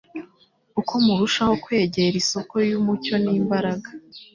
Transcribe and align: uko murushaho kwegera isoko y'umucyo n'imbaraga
uko 0.79 0.93
murushaho 1.05 1.53
kwegera 1.63 2.15
isoko 2.23 2.53
y'umucyo 2.69 3.15
n'imbaraga 3.23 3.89